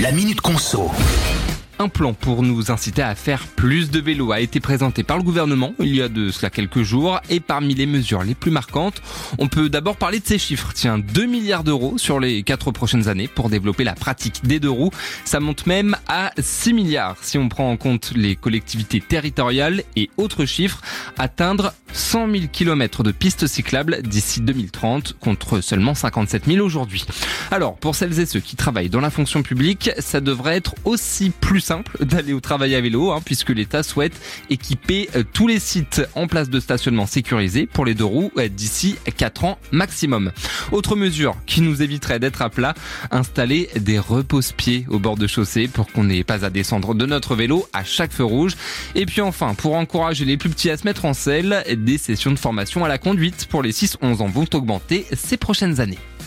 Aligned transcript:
La 0.00 0.12
Minute 0.12 0.40
Conso. 0.40 0.90
Un 1.78 1.88
plan 1.88 2.14
pour 2.14 2.42
nous 2.42 2.70
inciter 2.70 3.02
à 3.02 3.14
faire 3.14 3.46
plus 3.46 3.90
de 3.90 4.00
vélo 4.00 4.32
a 4.32 4.40
été 4.40 4.58
présenté 4.58 5.02
par 5.02 5.18
le 5.18 5.22
gouvernement 5.22 5.74
il 5.78 5.94
y 5.94 6.00
a 6.00 6.08
de 6.08 6.30
cela 6.30 6.48
quelques 6.48 6.82
jours 6.82 7.20
et 7.28 7.40
parmi 7.40 7.74
les 7.74 7.84
mesures 7.86 8.22
les 8.22 8.34
plus 8.34 8.50
marquantes, 8.50 9.02
on 9.38 9.48
peut 9.48 9.68
d'abord 9.68 9.96
parler 9.96 10.20
de 10.20 10.26
ces 10.26 10.38
chiffres. 10.38 10.72
Tiens, 10.74 10.98
2 10.98 11.26
milliards 11.26 11.64
d'euros 11.64 11.98
sur 11.98 12.18
les 12.18 12.42
4 12.42 12.70
prochaines 12.70 13.08
années 13.08 13.28
pour 13.28 13.50
développer 13.50 13.84
la 13.84 13.94
pratique 13.94 14.44
des 14.44 14.58
deux 14.58 14.70
roues. 14.70 14.90
Ça 15.24 15.40
monte 15.40 15.66
même 15.66 15.96
à 16.08 16.32
6 16.38 16.72
milliards 16.72 17.16
si 17.22 17.36
on 17.36 17.48
prend 17.48 17.70
en 17.70 17.76
compte 17.76 18.12
les 18.14 18.36
collectivités 18.36 19.00
territoriales 19.00 19.82
et 19.96 20.08
autres 20.16 20.46
chiffres, 20.46 20.80
atteindre 21.18 21.74
100 21.92 22.30
000 22.30 22.44
km 22.52 23.02
de 23.02 23.12
pistes 23.12 23.46
cyclables 23.46 24.02
d'ici 24.02 24.40
2030 24.40 25.16
contre 25.20 25.60
seulement 25.60 25.94
57 25.94 26.46
000 26.46 26.64
aujourd'hui. 26.64 27.04
Alors, 27.50 27.76
pour 27.76 27.94
celles 27.94 28.18
et 28.20 28.26
ceux 28.26 28.40
qui 28.40 28.56
travaillent 28.56 28.90
dans 28.90 29.00
la 29.00 29.10
fonction 29.10 29.42
publique, 29.42 29.90
ça 29.98 30.20
devrait 30.20 30.56
être 30.56 30.74
aussi 30.84 31.30
plus 31.30 31.60
simple 31.60 32.04
d'aller 32.04 32.32
au 32.32 32.40
travail 32.40 32.74
à 32.74 32.80
vélo, 32.80 33.12
hein, 33.12 33.20
puisque 33.24 33.50
l'État 33.50 33.82
souhaite 33.82 34.20
équiper 34.50 35.08
euh, 35.16 35.22
tous 35.32 35.46
les 35.46 35.58
sites 35.58 36.02
en 36.14 36.26
place 36.26 36.50
de 36.50 36.60
stationnement 36.60 37.06
sécurisés 37.06 37.66
pour 37.66 37.84
les 37.84 37.94
deux 37.94 38.04
roues 38.04 38.32
euh, 38.38 38.48
d'ici 38.48 38.96
4 39.16 39.44
ans 39.44 39.58
maximum. 39.72 40.32
Autre 40.72 40.96
mesure 40.96 41.36
qui 41.46 41.60
nous 41.60 41.82
éviterait 41.82 42.18
d'être 42.18 42.42
à 42.42 42.50
plat, 42.50 42.74
installer 43.10 43.68
des 43.76 43.98
repose-pieds 43.98 44.86
au 44.88 44.98
bord 44.98 45.16
de 45.16 45.26
chaussée 45.26 45.68
pour 45.68 45.90
qu'on 45.90 46.04
n'ait 46.04 46.24
pas 46.24 46.44
à 46.44 46.50
descendre 46.50 46.94
de 46.94 47.06
notre 47.06 47.34
vélo 47.34 47.68
à 47.72 47.84
chaque 47.84 48.12
feu 48.12 48.24
rouge. 48.24 48.56
Et 48.94 49.06
puis 49.06 49.20
enfin, 49.20 49.54
pour 49.54 49.74
encourager 49.74 50.24
les 50.24 50.36
plus 50.36 50.50
petits 50.50 50.70
à 50.70 50.76
se 50.76 50.84
mettre 50.84 51.04
en 51.04 51.14
selle, 51.14 51.62
des 51.84 51.98
sessions 51.98 52.30
de 52.30 52.38
formation 52.38 52.84
à 52.84 52.88
la 52.88 52.98
conduite 52.98 53.46
pour 53.50 53.62
les 53.62 53.72
6-11 53.72 54.22
ans 54.22 54.28
vont 54.28 54.46
augmenter 54.54 55.06
ces 55.12 55.36
prochaines 55.36 55.80
années. 55.80 55.98